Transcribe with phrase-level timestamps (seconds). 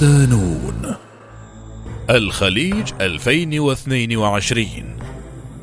[0.00, 0.96] صدانون
[2.10, 4.66] الخليج 2022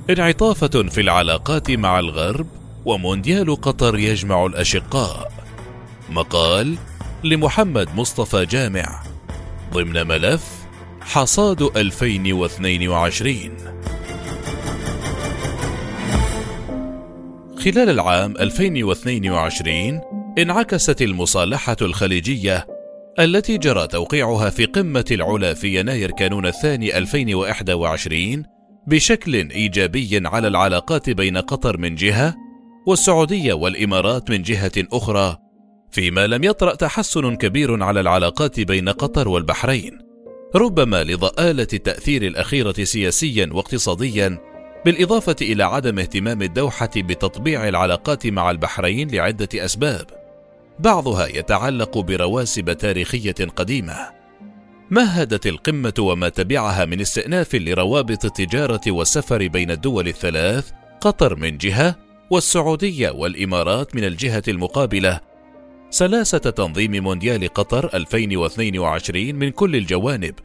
[0.10, 2.48] انعطافة في العلاقات مع الغرب
[2.86, 5.32] ومونديال قطر يجمع الأشقاء.
[6.10, 6.76] مقال
[7.24, 9.04] لمحمد مصطفى جامع.
[9.74, 10.48] ضمن ملف
[11.02, 13.58] حصاد 2022
[17.58, 20.02] خلال العام 2022
[20.38, 22.73] انعكست المصالحة الخليجية
[23.20, 28.44] التي جرى توقيعها في قمة العلا في يناير كانون الثاني 2021
[28.88, 32.36] بشكل إيجابي على العلاقات بين قطر من جهة
[32.88, 35.38] والسعودية والإمارات من جهة أخرى
[35.92, 40.00] فيما لم يطرأ تحسن كبير على العلاقات بين قطر والبحرين.
[40.56, 44.38] ربما لضآلة التأثير الأخيرة سياسيا واقتصاديا
[44.86, 50.23] بالإضافة إلى عدم اهتمام الدوحة بتطبيع العلاقات مع البحرين لعدة أسباب.
[50.80, 53.96] بعضها يتعلق برواسب تاريخية قديمة.
[54.92, 60.72] مهدت القمة وما تبعها من استئناف لروابط التجارة والسفر بين الدول الثلاث
[61.02, 61.96] قطر من جهة
[62.30, 65.20] والسعودية والإمارات من الجهة المقابلة.
[65.90, 70.36] سلاسة تنظيم مونديال قطر 2022 من كل الجوانب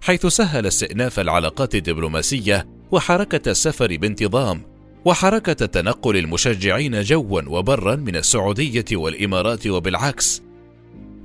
[0.00, 4.73] حيث سهل استئناف العلاقات الدبلوماسية وحركة السفر بانتظام.
[5.04, 10.42] وحركة تنقل المشجعين جوا وبرا من السعودية والإمارات وبالعكس.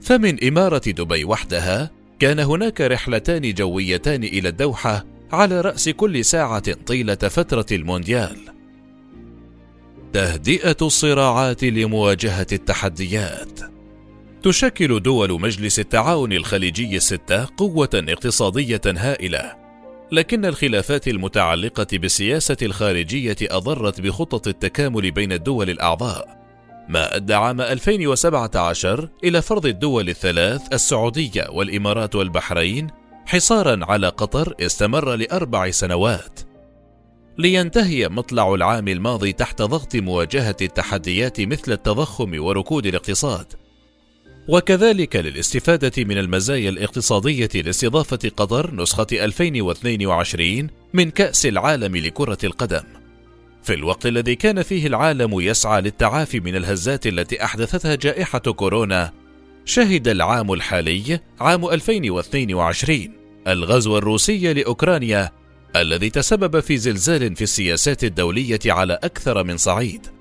[0.01, 7.15] فمن إمارة دبي وحدها كان هناك رحلتان جويتان إلى الدوحة على رأس كل ساعة طيلة
[7.15, 8.37] فترة المونديال.
[10.13, 13.59] تهدئة الصراعات لمواجهة التحديات.
[14.43, 19.58] تشكل دول مجلس التعاون الخليجي الستة قوة اقتصادية هائلة
[20.11, 26.39] لكن الخلافات المتعلقة بالسياسة الخارجية أضرت بخطط التكامل بين الدول الأعضاء
[26.89, 32.87] ما أدى عام 2017 إلى فرض الدول الثلاث السعودية والإمارات والبحرين
[33.25, 36.39] حصارا على قطر استمر لأربع سنوات.
[37.37, 43.53] لينتهي مطلع العام الماضي تحت ضغط مواجهة التحديات مثل التضخم وركود الاقتصاد.
[44.49, 52.83] وكذلك للاستفادة من المزايا الاقتصادية لاستضافة قطر نسخة 2022 من كأس العالم لكرة القدم.
[53.63, 59.11] في الوقت الذي كان فيه العالم يسعى للتعافي من الهزات التي أحدثتها جائحة كورونا،
[59.65, 63.13] شهد العام الحالي عام 2022
[63.47, 65.31] الغزو الروسي لأوكرانيا
[65.75, 70.18] الذي تسبب في زلزال في السياسات الدولية على أكثر من صعيد.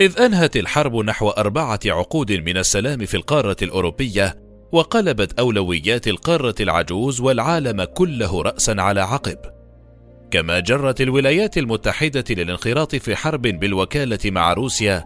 [0.00, 4.36] إذ أنهت الحرب نحو أربعة عقود من السلام في القارة الأوروبية
[4.72, 9.38] وقلبت أولويات القارة العجوز والعالم كله رأسا على عقب.
[10.30, 15.04] كما جرت الولايات المتحدة للانخراط في حرب بالوكالة مع روسيا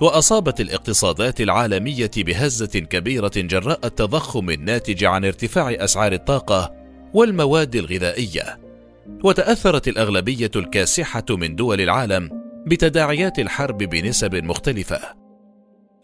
[0.00, 6.72] وأصابت الاقتصادات العالمية بهزة كبيرة جراء التضخم الناتج عن ارتفاع أسعار الطاقة
[7.14, 8.58] والمواد الغذائية.
[9.24, 12.35] وتأثرت الأغلبية الكاسحة من دول العالم
[12.66, 15.00] بتداعيات الحرب بنسب مختلفة.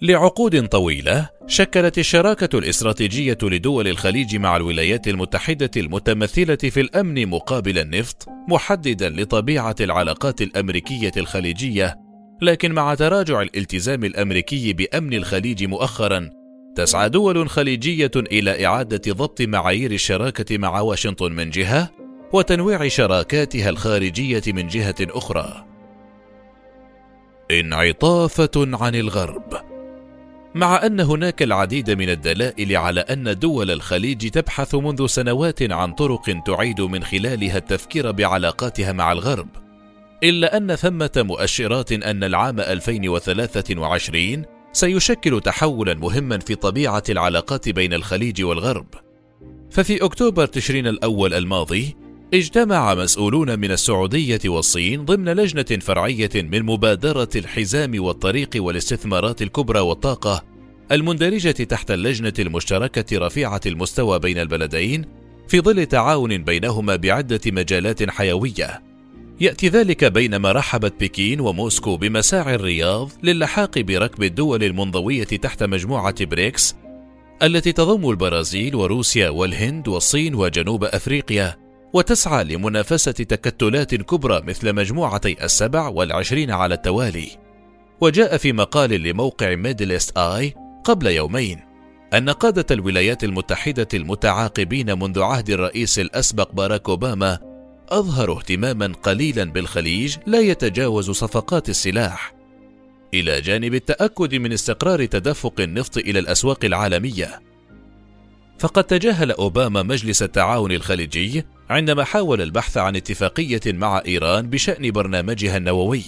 [0.03, 8.29] لعقود طويلة شكلت الشراكة الاستراتيجية لدول الخليج مع الولايات المتحدة المتمثلة في الأمن مقابل النفط
[8.49, 11.97] محددا لطبيعة العلاقات الأمريكية الخليجية،
[12.43, 16.31] لكن مع تراجع الالتزام الأمريكي بأمن الخليج مؤخرا
[16.77, 21.91] تسعى دول خليجية إلى إعادة ضبط معايير الشراكة مع واشنطن من جهة
[22.33, 25.72] وتنويع شراكاتها الخارجية من جهة أخرى.
[27.51, 29.73] انعطافة عن الغرب.
[30.55, 36.43] مع أن هناك العديد من الدلائل على أن دول الخليج تبحث منذ سنوات عن طرق
[36.47, 39.49] تعيد من خلالها التفكير بعلاقاتها مع الغرب
[40.23, 48.43] إلا أن ثمة مؤشرات أن العام 2023 سيشكل تحولا مهما في طبيعة العلاقات بين الخليج
[48.43, 48.87] والغرب.
[49.71, 51.97] ففي أكتوبر تشرين الأول الماضي
[52.35, 60.45] اجتمع مسؤولون من السعودية والصين ضمن لجنة فرعية من مبادرة الحزام والطريق والاستثمارات الكبرى والطاقة
[60.93, 65.05] المندرجة تحت اللجنة المشتركة رفيعة المستوى بين البلدين
[65.49, 68.83] في ظل تعاون بينهما بعدة مجالات حيوية.
[69.41, 76.75] يأتي ذلك بينما رحبت بكين وموسكو بمساعي الرياض للحاق بركب الدول المنضوية تحت مجموعة بريكس
[77.43, 81.62] التي تضم البرازيل وروسيا والهند والصين وجنوب أفريقيا
[81.93, 87.29] وتسعى لمنافسة تكتلات كبرى مثل مجموعتي السبع والعشرين على التوالي.
[88.01, 90.55] وجاء في مقال لموقع Middle East Eye
[90.85, 91.61] قبل يومين
[92.15, 97.39] أن قادة الولايات المتحدة المتعاقبين منذ عهد الرئيس الأسبق باراك أوباما
[97.89, 102.35] أظهروا اهتماما قليلا بالخليج لا يتجاوز صفقات السلاح.
[103.15, 107.41] إلى جانب التأكد من استقرار تدفق النفط إلى الأسواق العالمية.
[108.63, 115.57] فقد تجاهل أوباما مجلس التعاون الخليجي عندما حاول البحث عن اتفاقية مع إيران بشأن برنامجها
[115.57, 116.05] النووي.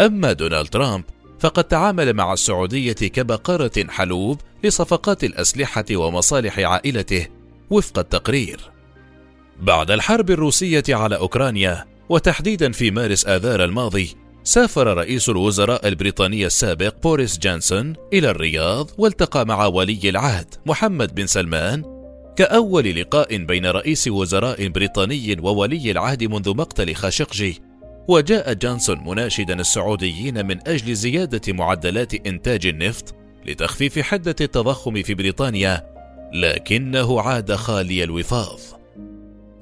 [0.00, 1.04] أما دونالد ترامب
[1.40, 7.26] فقد تعامل مع السعودية كبقرة حلوب لصفقات الأسلحة ومصالح عائلته
[7.70, 8.60] وفق التقرير.
[9.60, 14.16] بعد الحرب الروسية على أوكرانيا وتحديدا في مارس آذار الماضي
[14.48, 21.26] سافر رئيس الوزراء البريطاني السابق بوريس جانسون إلى الرياض والتقى مع ولي العهد محمد بن
[21.26, 21.82] سلمان
[22.36, 27.62] كأول لقاء بين رئيس وزراء بريطاني وولي العهد منذ مقتل خاشقجي.
[28.08, 33.14] وجاء جانسون مناشدا السعوديين من أجل زيادة معدلات إنتاج النفط
[33.46, 35.86] لتخفيف حدة التضخم في بريطانيا
[36.32, 38.60] لكنه عاد خالي الوفاض.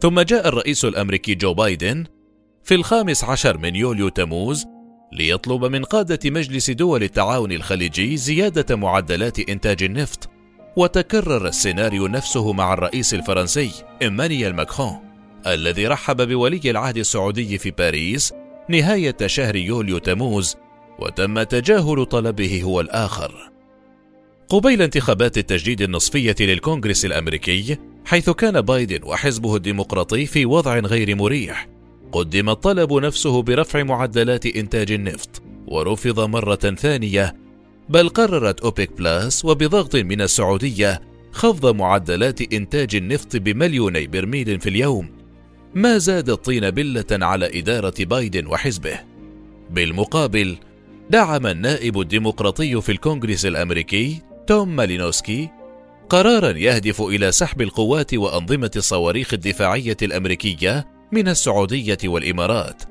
[0.01, 2.05] ثم جاء الرئيس الأمريكي جو بايدن
[2.65, 4.67] في الخامس عشر من يوليو تموز
[5.13, 10.29] ليطلب من قادة مجلس دول التعاون الخليجي زيادة معدلات إنتاج النفط.
[10.77, 13.71] وتكرر السيناريو نفسه مع الرئيس الفرنسي
[14.03, 14.99] إيمانويل ماكرون
[15.47, 18.33] الذي رحب بولي العهد السعودي في باريس
[18.69, 20.57] نهاية شهر يوليو تموز
[20.99, 23.51] وتم تجاهل طلبه هو الآخر.
[24.49, 31.69] قبيل انتخابات التجديد النصفية للكونغرس الأمريكي حيث كان بايدن وحزبه الديمقراطي في وضع غير مريح
[32.13, 37.37] قدم الطلب نفسه برفع معدلات إنتاج النفط ورفض مرة ثانية
[37.89, 45.11] بل قررت أوبيك بلاس وبضغط من السعودية خفض معدلات إنتاج النفط بمليوني برميل في اليوم.
[45.75, 48.99] ما زاد الطين بلة على إدارة بايدن وحزبه.
[49.71, 50.57] بالمقابل
[51.11, 55.49] دعم النائب الديمقراطي في الكونغرس الأمريكي توم مالينوسكي
[56.09, 62.83] قرارا يهدف إلى سحب القوات وأنظمة الصواريخ الدفاعية الأمريكية من السعودية والإمارات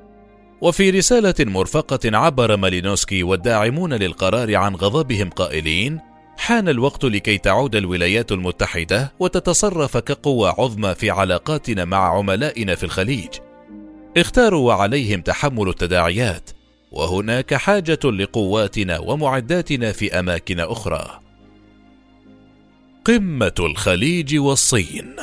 [0.61, 5.99] وفي رسالة مرفقة عبر مالينوسكي والداعمون للقرار عن غضبهم قائلين
[6.37, 13.29] حان الوقت لكي تعود الولايات المتحدة وتتصرف كقوة عظمى في علاقاتنا مع عملائنا في الخليج.
[14.17, 16.49] اختاروا وعليهم تحمل التداعيات
[16.91, 21.19] وهناك حاجة لقواتنا ومعداتنا في أماكن أخرى.
[23.05, 25.15] قمة الخليج والصين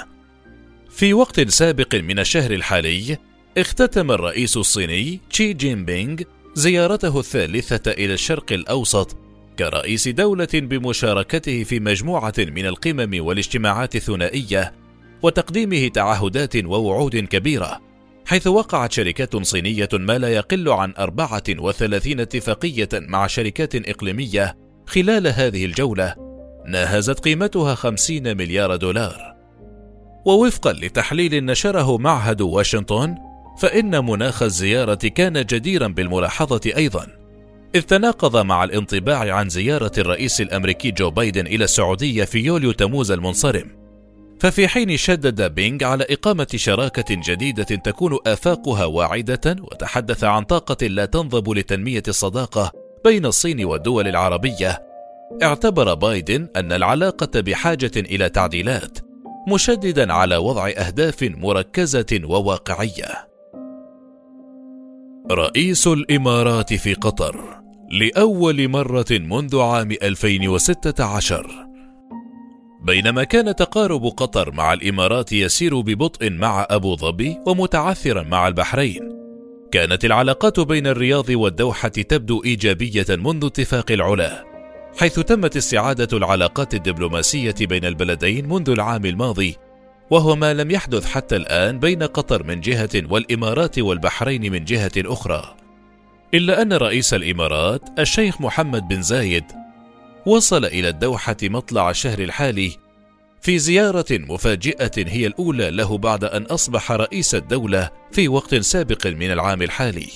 [0.94, 3.19] في وقت سابق من الشهر الحالي
[3.59, 6.17] اختتم الرئيس الصيني تشي جين بينغ
[6.55, 9.17] زيارته الثالثة إلى الشرق الأوسط
[9.59, 14.73] كرئيس دولة بمشاركته في مجموعة من القمم والاجتماعات الثنائية
[15.23, 17.81] وتقديمه تعهدات ووعود كبيرة
[18.27, 24.56] حيث وقعت شركات صينية ما لا يقل عن 34 اتفاقية مع شركات إقليمية
[24.87, 26.15] خلال هذه الجولة
[26.67, 29.31] ناهزت قيمتها 50 مليار دولار.
[30.25, 33.15] ووفقا لتحليل نشره معهد واشنطن
[33.59, 37.07] فإن مناخ الزيارة كان جديرا بالملاحظة أيضا.
[37.75, 43.11] إذ تناقض مع الانطباع عن زيارة الرئيس الأمريكي جو بايدن إلى السعودية في يوليو تموز
[43.11, 43.83] المنصرم.
[44.41, 51.05] ففي حين شدد بينغ على إقامة شراكة جديدة تكون آفاقها واعدة وتحدث عن طاقة لا
[51.05, 52.73] تنضب لتنمية الصداقة
[53.05, 54.83] بين الصين والدول العربية
[55.43, 59.12] اعتبر بايدن أن العلاقة بحاجة إلى تعديلات.
[59.49, 63.28] مشددا على وضع أهداف مركزة وواقعية.
[65.30, 71.72] رئيس الإمارات في قطر لأول مرة منذ عام 2016
[72.82, 79.12] بينما كان تقارب قطر مع الإمارات يسير ببطء مع أبو ظبي ومتعثرا مع البحرين.
[79.72, 84.51] كانت العلاقات بين الرياض والدوحة تبدو إيجابية منذ اتفاق العلا.
[84.99, 89.56] حيث تمت استعادة العلاقات الدبلوماسية بين البلدين منذ العام الماضي
[90.11, 95.56] وهو ما لم يحدث حتى الآن بين قطر من جهة والإمارات والبحرين من جهة أخرى.
[96.34, 99.44] إلا أن رئيس الإمارات الشيخ محمد بن زايد
[100.26, 102.72] وصل إلى الدوحة مطلع الشهر الحالي
[103.40, 109.30] في زيارة مفاجئة هي الأولى له بعد أن أصبح رئيس الدولة في وقت سابق من
[109.30, 110.08] العام الحالي.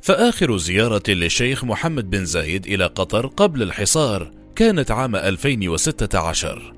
[0.00, 6.74] فآخر زيارة للشيخ محمد بن زايد إلى قطر قبل الحصار كانت عام 2016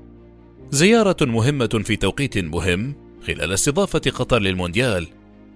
[0.71, 2.95] زيارة مهمة في توقيت مهم
[3.27, 5.07] خلال استضافة قطر للمونديال.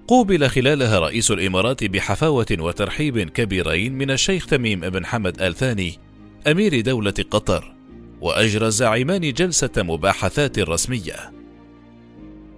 [0.07, 5.99] قوبل خلالها رئيس الإمارات بحفاوة وترحيب كبيرين من الشيخ تميم بن حمد آل ثاني
[6.47, 7.75] أمير دولة قطر
[8.21, 11.34] وأجرى الزعيمان جلسة مباحثات رسمية.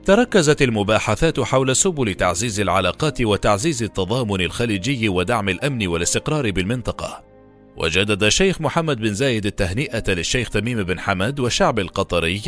[0.07, 7.23] تركزت المباحثات حول سبل تعزيز العلاقات وتعزيز التضامن الخليجي ودعم الأمن والاستقرار بالمنطقة
[7.77, 12.41] وجدد الشيخ محمد بن زايد التهنئة للشيخ تميم بن حمد والشعب القطري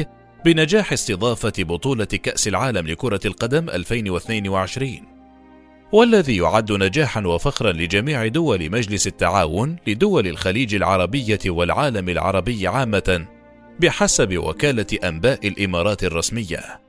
[0.45, 4.91] بنجاح استضافة بطولة كأس العالم لكرة القدم 2022
[5.91, 13.25] والذي يعد نجاحا وفخرا لجميع دول مجلس التعاون لدول الخليج العربية والعالم العربي عامة
[13.79, 16.88] بحسب وكالة أنباء الإمارات الرسمية.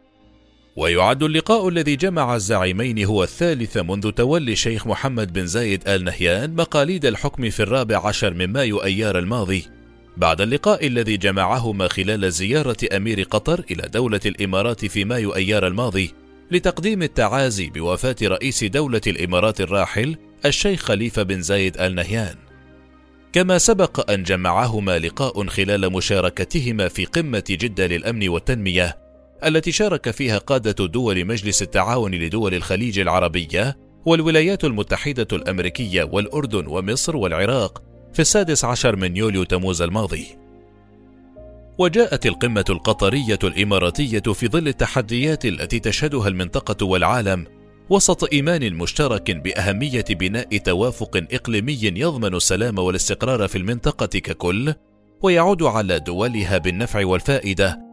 [0.81, 6.55] ويعد اللقاء الذي جمع الزعيمين هو الثالث منذ تولي الشيخ محمد بن زايد آل نهيان
[6.55, 9.67] مقاليد الحكم في الرابع عشر من مايو أيار الماضي.
[10.17, 16.15] بعد اللقاء الذي جمعهما خلال زيارة أمير قطر إلى دولة الإمارات في مايو أيار الماضي
[16.51, 22.37] لتقديم التعازي بوفاة رئيس دولة الإمارات الراحل الشيخ خليفة بن زايد آل نهيان.
[23.33, 29.10] كما سبق أن جمعهما لقاء خلال مشاركتهما في قمة جدة للأمن والتنمية.
[29.45, 37.17] التي شارك فيها قادة دول مجلس التعاون لدول الخليج العربية والولايات المتحدة الأمريكية والأردن ومصر
[37.17, 37.83] والعراق
[38.13, 40.27] في السادس عشر من يوليو تموز الماضي.
[41.79, 47.47] وجاءت القمة القطرية الإماراتية في ظل التحديات التي تشهدها المنطقة والعالم
[47.91, 54.75] وسط إيمان مشترك بأهمية بناء توافق إقليمي يضمن السلام والاستقرار في المنطقة ككل
[55.23, 57.90] ويعود على دولها بالنفع والفائدة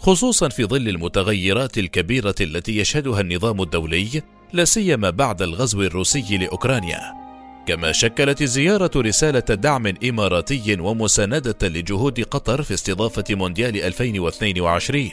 [0.00, 7.00] خصوصا في ظل المتغيرات الكبيرة التي يشهدها النظام الدولي لا سيما بعد الغزو الروسي لأوكرانيا.
[7.66, 15.10] كما شكلت الزيارة رسالة دعم إماراتي ومساندة لجهود قطر في استضافة مونديال 2022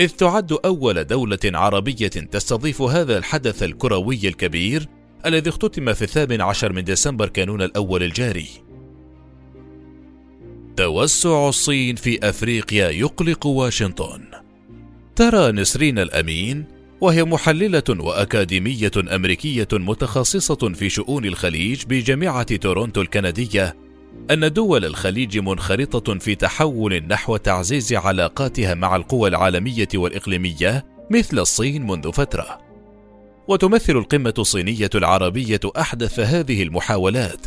[0.00, 4.88] إذ تعد أول دولة عربية تستضيف هذا الحدث الكروي الكبير
[5.26, 8.67] الذي اختتم في الثامن عشر من ديسمبر كانون الأول الجاري.
[10.78, 14.20] توسع الصين في أفريقيا يقلق واشنطن
[15.16, 16.64] ترى نسرين الأمين
[17.00, 23.76] وهي محللة وأكاديمية أمريكية متخصصة في شؤون الخليج بجامعة تورونتو الكندية
[24.30, 31.86] أن دول الخليج منخرطة في تحول نحو تعزيز علاقاتها مع القوى العالمية والإقليمية مثل الصين
[31.86, 32.58] منذ فترة.
[33.48, 37.46] وتمثل القمة الصينية العربية أحدث هذه المحاولات،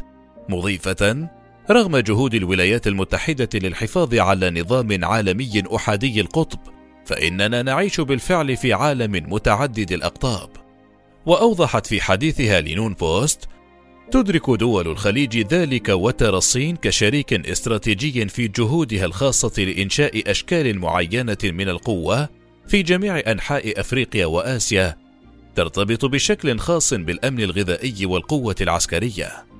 [0.50, 1.30] مضيفة:
[1.70, 6.60] رغم جهود الولايات المتحدة للحفاظ على نظام عالمي أحادي القطب،
[7.06, 10.50] فإننا نعيش بالفعل في عالم متعدد الأقطاب.
[11.26, 13.48] وأوضحت في حديثها لنون بوست:
[14.12, 21.70] تدرك دول الخليج ذلك وترى الصين كشريك استراتيجي في جهودها الخاصة لإنشاء أشكال معينة من
[21.70, 22.30] القوة
[22.68, 24.98] في جميع أنحاء أفريقيا وآسيا
[25.56, 29.51] ترتبط بشكل خاص بالأمن الغذائي والقوة العسكرية.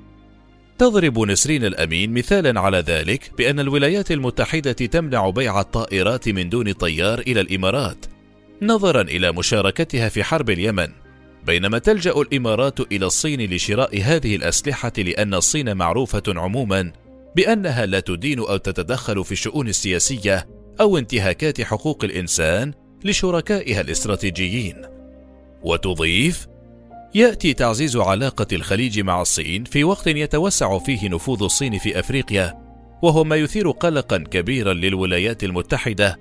[0.82, 7.20] تضرب نسرين الأمين مثالا على ذلك بأن الولايات المتحدة تمنع بيع الطائرات من دون طيار
[7.20, 8.06] إلى الإمارات
[8.62, 10.88] نظرا إلى مشاركتها في حرب اليمن
[11.46, 16.92] بينما تلجأ الإمارات إلى الصين لشراء هذه الأسلحة لأن الصين معروفة عموما
[17.36, 20.48] بأنها لا تدين أو تتدخل في الشؤون السياسية
[20.82, 22.74] أو انتهاكات حقوق الإنسان
[23.04, 24.82] لشركائها الاستراتيجيين.
[25.64, 26.48] وتضيف
[27.16, 32.58] يأتي تعزيز علاقة الخليج مع الصين في وقت يتوسع فيه نفوذ الصين في أفريقيا
[33.02, 36.20] وهو ما يثير قلقا كبيرا للولايات المتحدة.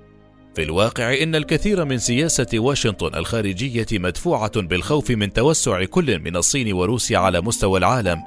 [0.54, 6.72] في الواقع إن الكثير من سياسة واشنطن الخارجية مدفوعة بالخوف من توسع كل من الصين
[6.72, 8.18] وروسيا على مستوى العالم.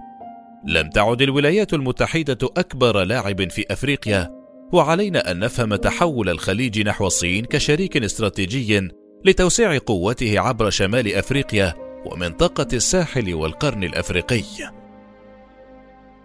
[0.67, 4.31] لم تعد الولايات المتحدة أكبر لاعب في أفريقيا
[4.73, 8.89] وعلينا أن نفهم تحول الخليج نحو الصين كشريك استراتيجي
[9.25, 11.82] لتوسيع قوته عبر شمال أفريقيا.
[12.05, 14.43] ومنطقة الساحل والقرن الأفريقي.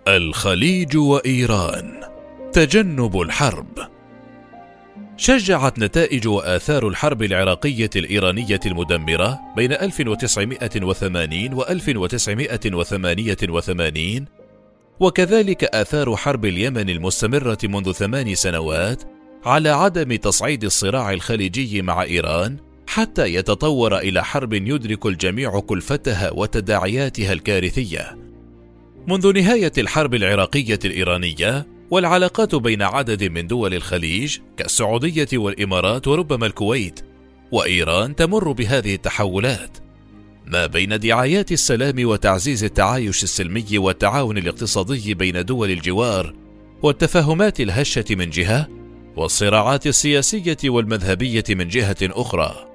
[0.09, 2.01] الخليج وإيران
[2.53, 3.79] تجنب الحرب
[5.17, 14.25] شجعت نتائج وآثار الحرب العراقية الإيرانية المدمرة بين 1980 و 1988
[15.01, 19.03] وكذلك آثار حرب اليمن المستمرة منذ ثمان سنوات
[19.45, 22.57] على عدم تصعيد الصراع الخليجي مع إيران
[22.89, 28.19] حتى يتطور إلى حرب يدرك الجميع كلفتها وتداعياتها الكارثية.
[29.09, 37.01] منذ نهاية الحرب العراقية الإيرانية والعلاقات بين عدد من دول الخليج كالسعودية والإمارات وربما الكويت
[37.53, 39.79] وإيران تمر بهذه التحولات.
[40.47, 46.35] ما بين دعايات السلام وتعزيز التعايش السلمي والتعاون الاقتصادي بين دول الجوار
[46.83, 48.69] والتفاهمات الهشة من جهة
[49.17, 52.68] والصراعات السياسية والمذهبية من جهة أخرى.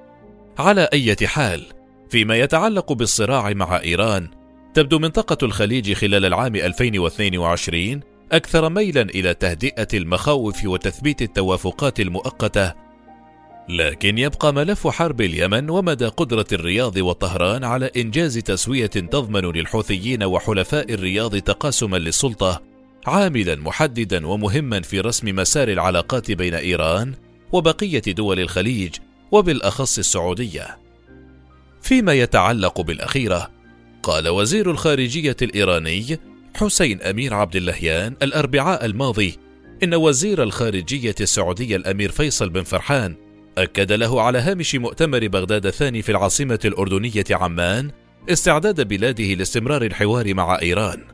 [0.58, 1.66] على أي حال.
[2.10, 4.28] فيما يتعلق بالصراع مع إيران
[4.74, 8.00] تبدو منطقة الخليج خلال العام 2022
[8.32, 12.74] أكثر ميلا إلى تهدئة المخاوف وتثبيت التوافقات المؤقتة.
[13.68, 20.94] لكن يبقى ملف حرب اليمن ومدى قدرة الرياض وطهران على إنجاز تسوية تضمن للحوثيين وحلفاء
[20.94, 22.62] الرياض تقاسما للسلطة
[23.06, 27.14] عاملا محددا ومهما في رسم مسار العلاقات بين إيران
[27.52, 28.94] وبقية دول الخليج.
[29.34, 30.78] وبالأخص السعودية
[31.82, 33.50] فيما يتعلق بالأخيرة
[34.02, 36.18] قال وزير الخارجية الإيراني
[36.56, 39.38] حسين أمير عبد اللهيان الأربعاء الماضي
[39.82, 43.16] إن وزير الخارجية السعودي الأمير فيصل بن فرحان
[43.58, 47.90] أكد له على هامش مؤتمر بغداد الثاني في العاصمة الأردنية عمان
[48.30, 51.04] استعداد بلاده لاستمرار الحوار مع إيران.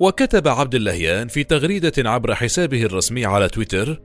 [0.00, 4.00] وكتب عبد اللهيان في تغريدة عبر حسابه الرسمي على تويتر: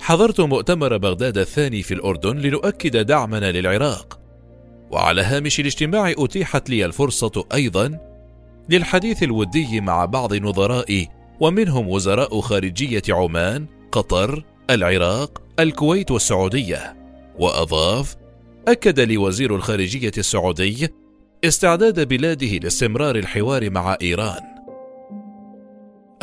[0.00, 4.20] حضرت مؤتمر بغداد الثاني في الأردن لنؤكد دعمنا للعراق.
[4.90, 7.98] وعلى هامش الاجتماع أتيحت لي الفرصة أيضا
[8.68, 11.08] للحديث الودي مع بعض نظرائي
[11.40, 16.96] ومنهم وزراء خارجية عمان، قطر، العراق، الكويت والسعودية.
[17.38, 18.16] وأضاف:
[18.68, 20.88] أكد لي وزير الخارجية السعودي
[21.44, 24.55] استعداد بلاده لاستمرار الحوار مع إيران.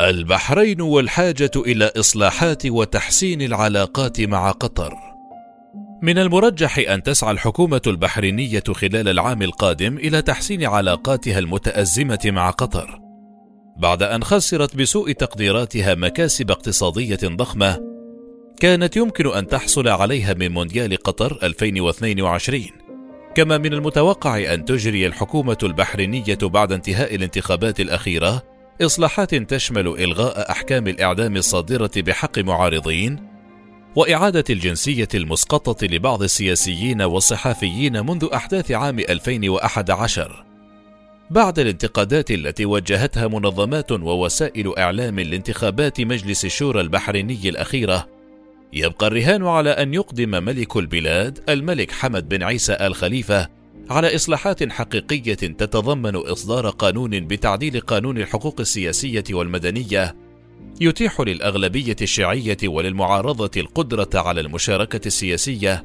[0.00, 4.94] البحرين والحاجة إلى إصلاحات وتحسين العلاقات مع قطر.
[6.02, 13.00] من المرجح أن تسعى الحكومة البحرينية خلال العام القادم إلى تحسين علاقاتها المتأزمة مع قطر،
[13.76, 17.80] بعد أن خسرت بسوء تقديراتها مكاسب اقتصادية ضخمة
[18.60, 22.62] كانت يمكن أن تحصل عليها من مونديال قطر 2022
[23.34, 30.86] كما من المتوقع أن تجري الحكومة البحرينية بعد انتهاء الانتخابات الأخيرة إصلاحات تشمل إلغاء أحكام
[30.88, 33.28] الإعدام الصادرة بحق معارضين
[33.96, 40.44] وإعادة الجنسية المسقطة لبعض السياسيين والصحفيين منذ أحداث عام 2011
[41.30, 48.08] بعد الانتقادات التي وجهتها منظمات ووسائل إعلام لانتخابات مجلس الشورى البحريني الأخيرة
[48.72, 53.48] يبقى الرهان على أن يقدم ملك البلاد الملك حمد بن عيسى آل خليفة
[53.90, 60.16] على إصلاحات حقيقية تتضمن إصدار قانون بتعديل قانون الحقوق السياسية والمدنية
[60.80, 65.84] يتيح للأغلبية الشيعية وللمعارضة القدرة على المشاركة السياسية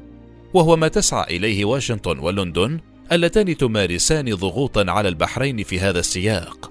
[0.54, 2.80] وهو ما تسعى إليه واشنطن ولندن
[3.12, 6.70] اللتان تمارسان ضغوطا على البحرين في هذا السياق.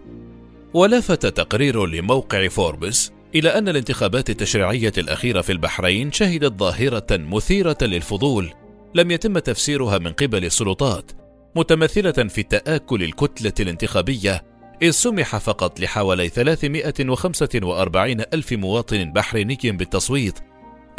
[0.73, 8.53] ولفت تقرير لموقع فوربس إلى أن الانتخابات التشريعية الأخيرة في البحرين شهدت ظاهرة مثيرة للفضول
[8.95, 11.11] لم يتم تفسيرها من قبل السلطات
[11.55, 14.43] متمثلة في تآكل الكتلة الانتخابية
[14.81, 20.39] إذ سمح فقط لحوالي 345 ألف مواطن بحريني بالتصويت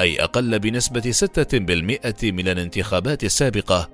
[0.00, 3.90] أي أقل بنسبة 6% من الانتخابات السابقة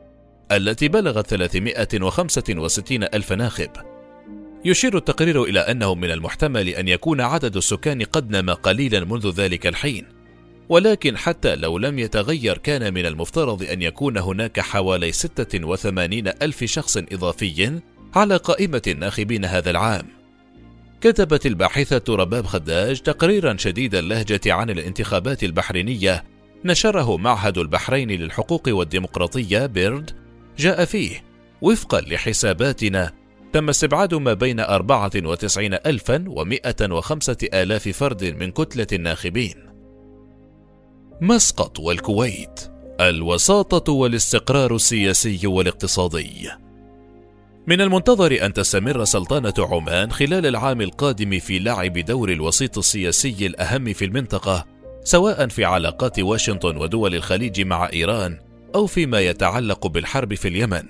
[0.53, 3.71] التي بلغت 365 ألف ناخب.
[4.65, 9.67] يشير التقرير إلى أنه من المحتمل أن يكون عدد السكان قد نما قليلا منذ ذلك
[9.67, 10.16] الحين.
[10.69, 16.97] ولكن حتى لو لم يتغير كان من المفترض أن يكون هناك حوالي 86 ألف شخص
[16.97, 17.81] إضافي
[18.15, 20.07] على قائمة الناخبين هذا العام.
[21.01, 26.25] كتبت الباحثة رباب خداج تقريرا شديد اللهجة عن الانتخابات البحرينية.
[26.65, 30.11] نشره معهد البحرين للحقوق والديمقراطية بيرد.
[30.59, 31.25] جاء فيه
[31.63, 33.13] وفقا لحساباتنا
[33.53, 39.66] تم استبعاد ما بين 94 ألفا ومائة وخمسة آلاف فرد من كتلة الناخبين.
[41.21, 42.61] مسقط والكويت
[43.01, 46.51] الوساطة والاستقرار السياسي والاقتصادي.
[47.67, 53.93] من المنتظر أن تستمر سلطنة عمان خلال العام القادم في لعب دور الوسيط السياسي الأهم
[53.93, 54.65] في المنطقة
[55.05, 58.39] سواء في علاقات واشنطن ودول الخليج مع إيران
[58.75, 60.85] أو فيما يتعلق بالحرب في اليمن.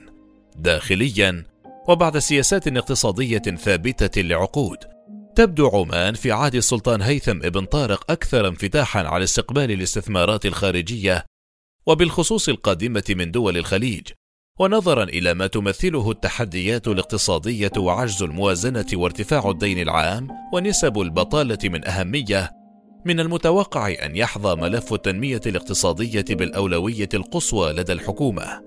[0.57, 1.45] داخليا
[1.89, 4.79] وبعد سياسات اقتصادية ثابتة لعقود
[5.37, 11.25] تبدو عمان في عهد السلطان هيثم ابن طارق أكثر انفتاحا على استقبال الاستثمارات الخارجية
[11.87, 14.09] وبالخصوص القادمة من دول الخليج
[14.59, 22.51] ونظرا إلى ما تمثله التحديات الاقتصادية وعجز الموازنة وارتفاع الدين العام ونسب البطالة من أهمية
[23.07, 28.63] من المتوقع أن يحظى ملف التنمية الاقتصادية بالأولوية القصوى لدى الحكومة.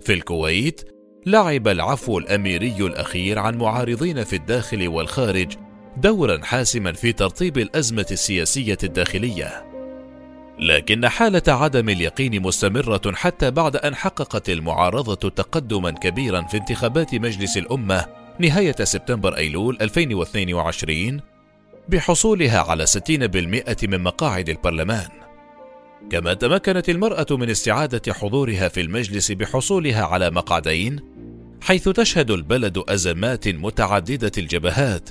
[0.00, 0.80] في الكويت،
[1.26, 5.56] لعب العفو الأميري الأخير عن معارضين في الداخل والخارج
[5.96, 9.64] دورا حاسما في ترطيب الأزمة السياسية الداخلية.
[10.58, 17.56] لكن حالة عدم اليقين مستمرة حتى بعد أن حققت المعارضة تقدما كبيرا في انتخابات مجلس
[17.56, 18.06] الأمة
[18.38, 21.20] نهاية سبتمبر أيلول 2022
[21.88, 25.08] بحصولها على 60% من مقاعد البرلمان.
[26.10, 31.00] كما تمكنت المرأة من استعادة حضورها في المجلس بحصولها على مقعدين،
[31.60, 35.10] حيث تشهد البلد أزمات متعددة الجبهات،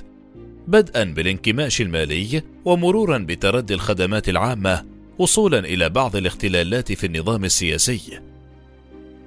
[0.68, 4.84] بدءا بالانكماش المالي ومرورا بتردي الخدمات العامة،
[5.18, 8.20] وصولا إلى بعض الاختلالات في النظام السياسي.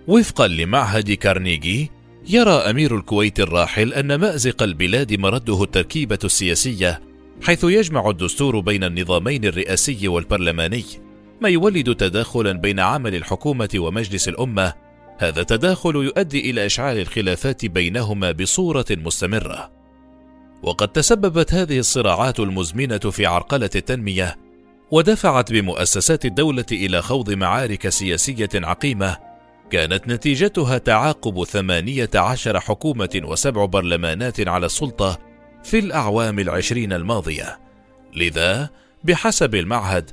[0.07, 1.91] وفقا لمعهد كارنيجي،
[2.29, 7.01] يرى أمير الكويت الراحل أن مأزق البلاد مرده التركيبة السياسية
[7.43, 10.83] حيث يجمع الدستور بين النظامين الرئاسي والبرلماني
[11.41, 14.73] ما يولد تداخلا بين عمل الحكومة ومجلس الأمة
[15.17, 19.76] هذا التداخل يؤدي إلى إشعال الخلافات بينهما بصورة مستمرة
[20.63, 24.37] وقد تسببت هذه الصراعات المزمنة في عرقلة التنمية
[24.91, 29.17] ودفعت بمؤسسات الدولة إلى خوض معارك سياسية عقيمة
[29.69, 35.19] كانت نتيجتها تعاقب ثمانية عشر حكومة وسبع برلمانات على السلطة
[35.63, 37.59] في الأعوام العشرين الماضية.
[38.15, 38.69] لذا
[39.03, 40.11] بحسب المعهد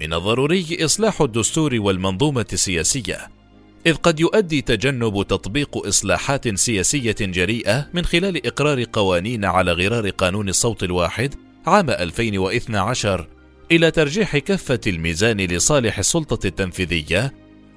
[0.00, 3.37] من الضروري إصلاح الدستور والمنظومة السياسية.
[3.86, 10.48] إذ قد يؤدي تجنب تطبيق إصلاحات سياسية جريئة من خلال إقرار قوانين على غرار قانون
[10.48, 11.34] الصوت الواحد
[11.66, 13.28] عام 2012
[13.72, 17.34] إلى ترجيح كفة الميزان لصالح السلطة التنفيذية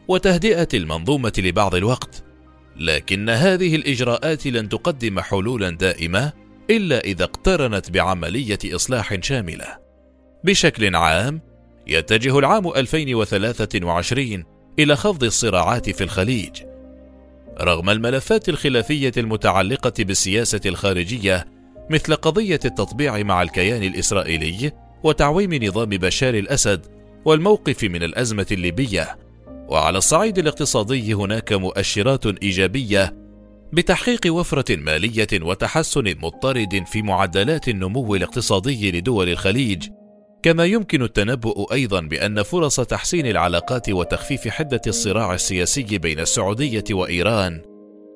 [0.07, 2.23] وتهدئة المنظومة لبعض الوقت،
[2.77, 6.33] لكن هذه الإجراءات لن تقدم حلولا دائمة
[6.69, 9.77] إلا إذا اقترنت بعملية إصلاح شاملة.
[10.43, 11.41] بشكل عام،
[11.87, 14.43] يتجه العام 2023
[14.79, 16.61] إلى خفض الصراعات في الخليج.
[17.61, 21.47] رغم الملفات الخلافية المتعلقة بالسياسة الخارجية
[21.89, 24.71] مثل قضية التطبيع مع الكيان الإسرائيلي
[25.03, 26.85] وتعويم نظام بشار الأسد
[27.25, 29.17] والموقف من الأزمة الليبية
[29.67, 33.15] وعلى الصعيد الاقتصادي هناك مؤشرات إيجابية
[33.73, 39.87] بتحقيق وفرة مالية وتحسن مضطرد في معدلات النمو الاقتصادي لدول الخليج
[40.43, 47.61] كما يمكن التنبؤ أيضا بأن فرص تحسين العلاقات وتخفيف حدة الصراع السياسي بين السعودية وإيران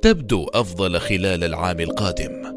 [0.02, 2.56] تبدو أفضل خلال العام القادم.